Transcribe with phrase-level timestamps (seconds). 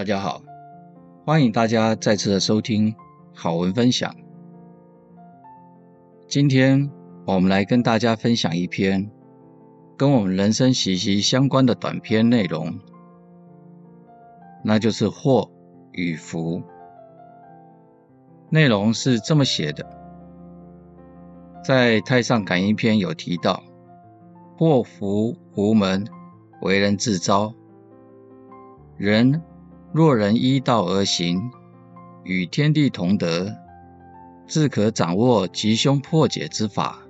[0.00, 0.40] 大家好，
[1.26, 2.94] 欢迎大家再次的收听
[3.34, 4.16] 好文分享。
[6.26, 6.90] 今天
[7.26, 9.10] 我们来跟大家分享一篇
[9.98, 12.80] 跟我们人生息息相关的短篇内容，
[14.64, 15.50] 那就是祸
[15.92, 16.62] 与福。
[18.48, 19.84] 内容是这么写的，
[21.62, 23.62] 在《太上感应篇》有提到：
[24.56, 26.06] 祸福无门，
[26.62, 27.52] 为人自招。
[28.96, 29.42] 人
[29.92, 31.50] 若人依道而行，
[32.22, 33.52] 与天地同德，
[34.46, 37.00] 自可掌握吉凶破解之法，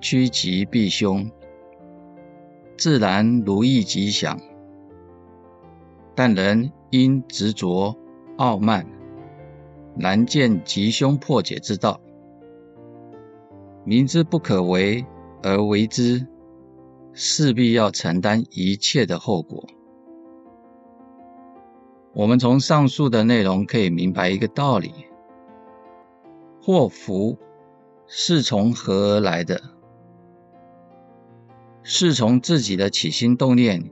[0.00, 1.28] 趋吉避凶，
[2.76, 4.38] 自然如意吉祥。
[6.14, 7.96] 但人因执着
[8.36, 8.86] 傲慢，
[9.96, 12.00] 难见吉凶破解之道，
[13.84, 15.04] 明知不可为
[15.42, 16.24] 而为之，
[17.12, 19.66] 势必要承担一切的后果。
[22.14, 24.92] 我们从上述的内容可以明白一个道理：
[26.62, 27.36] 祸福
[28.06, 29.60] 是从何而来的？
[31.82, 33.90] 是从自己的起心动念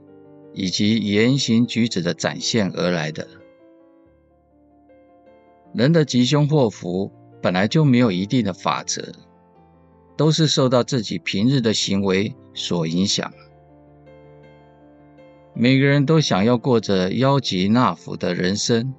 [0.53, 3.27] 以及言行举止的展现而来的。
[5.73, 9.11] 人的吉凶祸福本来就没有一定的法则，
[10.15, 13.33] 都是受到自己平日的行为所影响。
[15.55, 18.91] 每个人都想要过着邀吉纳福的人生，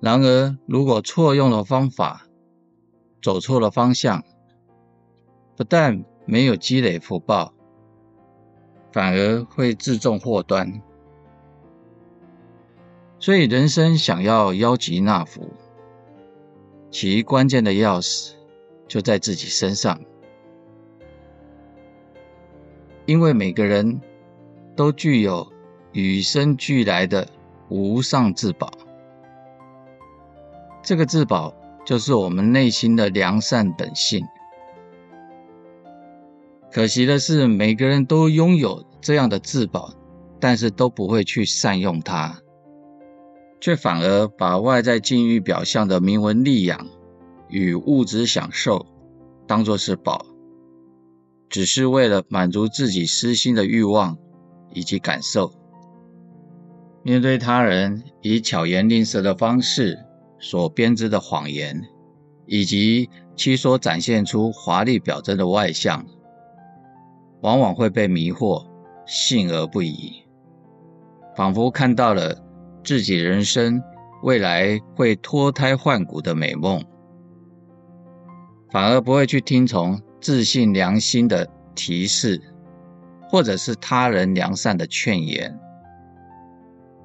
[0.00, 2.28] 然而如果错用了方法，
[3.20, 4.22] 走错了方向，
[5.56, 7.52] 不但没有积累福报，
[8.92, 10.80] 反而会自种祸端。
[13.18, 15.52] 所以，人生想要邀吉纳福，
[16.92, 18.34] 其关键的钥匙
[18.86, 20.00] 就在自己身上，
[23.04, 24.00] 因为每个人。
[24.76, 25.50] 都具有
[25.92, 27.26] 与生俱来的
[27.70, 28.70] 无上至宝，
[30.82, 31.52] 这个至宝
[31.84, 34.24] 就是我们内心的良善本性。
[36.70, 39.94] 可惜的是，每个人都拥有这样的至宝，
[40.38, 42.42] 但是都不会去善用它，
[43.58, 46.86] 却反而把外在境遇表象的名闻利养
[47.48, 48.84] 与物质享受
[49.46, 50.26] 当作是宝，
[51.48, 54.18] 只是为了满足自己私心的欲望。
[54.76, 55.50] 以及感受，
[57.02, 59.98] 面对他人以巧言令色的方式
[60.38, 61.82] 所编织的谎言，
[62.44, 66.04] 以及其所展现出华丽表征的外相，
[67.40, 68.66] 往往会被迷惑，
[69.06, 70.12] 信而不疑，
[71.34, 72.36] 仿佛看到了
[72.84, 73.82] 自己人生
[74.24, 76.84] 未来会脱胎换骨的美梦，
[78.70, 82.38] 反而不会去听从自信良心的提示。
[83.28, 85.58] 或者是他人良善的劝言，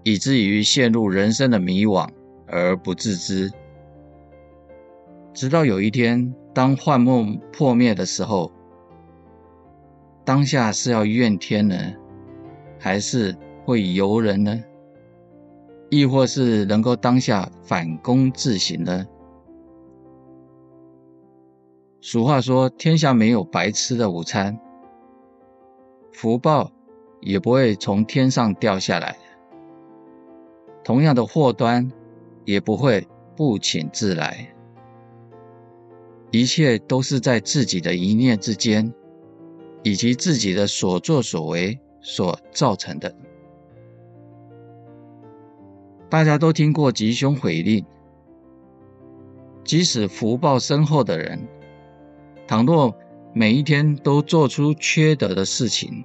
[0.04, 2.10] 以至于陷入人生的迷惘
[2.48, 3.52] 而不自知。
[5.34, 8.52] 直到有一天，当幻梦破灭的时候，
[10.24, 11.76] 当下是要怨天呢，
[12.78, 14.64] 还是会尤人呢？
[15.90, 19.06] 亦或是能够当下反躬自省呢？
[22.00, 24.58] 俗话说：“天下没有白吃的午餐。”
[26.12, 26.72] 福报
[27.20, 29.18] 也不会从天上掉下来，
[30.84, 31.92] 同样的祸端
[32.46, 34.54] 也不会不请自来，
[36.32, 38.94] 一切都是在自己的一念之间，
[39.84, 43.16] 以及自己的所作所为所造成的。
[46.10, 47.86] 大家都听过吉凶悔令，
[49.64, 51.48] 即使福报深厚的人，
[52.46, 52.94] 倘若
[53.34, 56.04] 每一天都做出缺德的事情，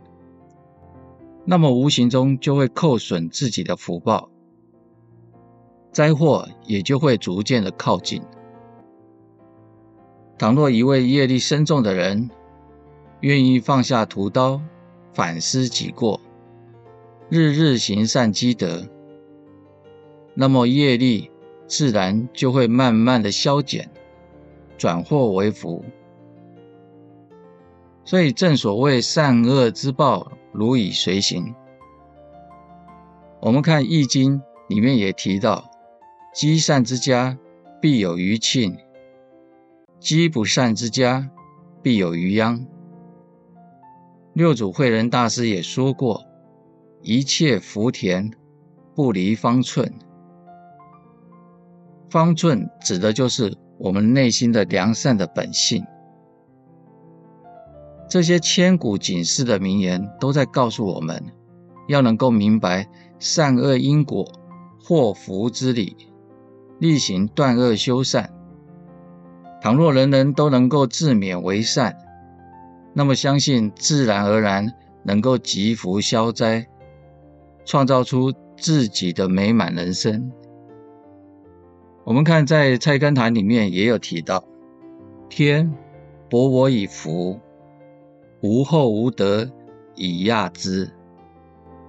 [1.45, 4.31] 那么无形中就会扣损自己的福报，
[5.91, 8.23] 灾祸也就会逐渐的靠近。
[10.39, 12.31] 倘若一位业力深重的人，
[13.21, 14.61] 愿意放下屠刀，
[15.13, 16.21] 反思己过，
[17.29, 18.87] 日日行善积德，
[20.35, 21.29] 那么业力
[21.67, 23.91] 自然就会慢慢的消减，
[24.79, 25.85] 转祸为福。
[28.07, 31.53] 所以，正所谓善恶之报，如影随形。
[33.41, 34.39] 我们看《易经》
[34.69, 35.69] 里面也提到
[36.33, 37.37] ：“积善之家，
[37.83, 38.77] 必有余庆；
[39.99, 41.29] 积不善之家，
[41.83, 42.65] 必有余殃。”
[44.35, 46.25] 六祖慧能大师也说过
[47.03, 48.31] ：“一切福田，
[48.95, 49.93] 不离方寸。”
[52.09, 55.85] 方寸指的就是我们内心的良善的本性。
[58.09, 61.23] 这些千古警示的名言，都在告诉我们，
[61.89, 62.89] 要能够明白
[63.19, 64.31] 善恶因果、
[64.83, 65.97] 祸福之理，
[66.79, 68.33] 力行断恶修善。
[69.61, 71.97] 倘若人人都能够自勉为善，
[72.95, 74.73] 那么相信自然而然
[75.03, 76.67] 能够积福消灾，
[77.65, 80.31] 创造出自己的美满人生。
[82.05, 84.45] 我们看在《菜根谭》里面也有提到
[85.29, 85.75] ：“天
[86.31, 87.41] 博我以福，
[88.43, 89.51] 无厚无德
[89.95, 90.91] 以亚之。”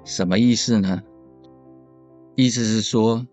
[0.03, 1.01] 什么意思呢？
[2.35, 3.27] 意思是说，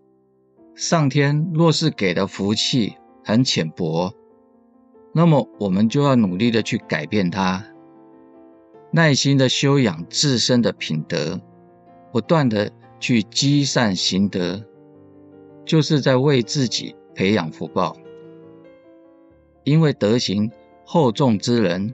[0.75, 4.13] 上天若是给的福气很浅薄，
[5.13, 7.63] 那么我们就要努力的去改变它，
[8.91, 11.39] 耐心的修养自身的品德，
[12.11, 14.63] 不断的去积善行德。
[15.65, 17.95] 就是在为自己培养福报，
[19.63, 20.51] 因为德行
[20.85, 21.91] 厚重之人，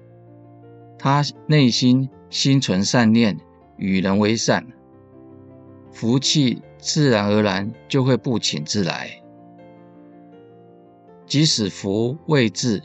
[1.03, 3.39] 他内心心存善念，
[3.75, 4.67] 与人为善，
[5.91, 9.19] 福气自然而然就会不请自来。
[11.25, 12.83] 即使福未至，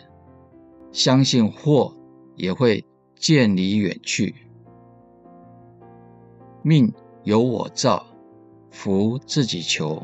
[0.93, 1.95] 相信祸
[2.37, 2.87] 也会
[3.17, 4.35] 渐离远去。
[6.63, 6.91] 命
[7.23, 8.07] 由我造，
[8.71, 10.03] 福自己求。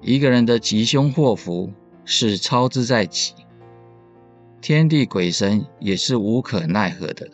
[0.00, 1.72] 一个人的吉凶祸福
[2.04, 3.32] 是操之在己，
[4.64, 7.28] 天地鬼神也是无可奈何的。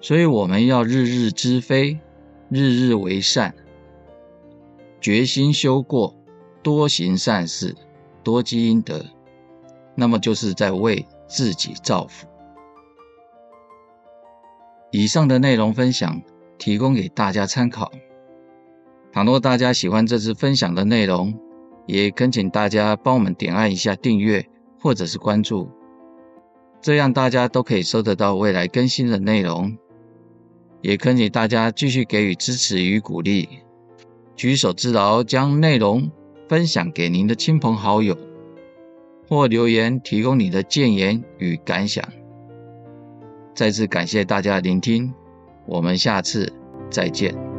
[0.00, 1.96] 所以我们要日日知非，
[2.48, 3.54] 日日为善，
[5.00, 6.12] 决心修过，
[6.60, 7.76] 多行善事，
[8.24, 9.06] 多积阴德，
[9.94, 12.26] 那么就是在为自己造福。
[14.90, 16.20] 以上的内容分享，
[16.58, 17.92] 提供给大家参考。
[19.12, 21.32] 倘若大家喜欢这次分享的内容，
[21.86, 24.49] 也恳请大家帮我们点按一下订阅
[24.80, 25.68] 或者是关注，
[26.80, 29.76] 这样大家都可以收得到未来更新的内容。
[30.82, 33.46] 也恳请大家继续给予支持与鼓励，
[34.34, 36.10] 举手之劳将内容
[36.48, 38.16] 分享给您的亲朋好友，
[39.28, 42.02] 或留言提供你的建言与感想。
[43.54, 45.12] 再次感谢大家聆听，
[45.66, 46.50] 我们下次
[46.88, 47.49] 再见。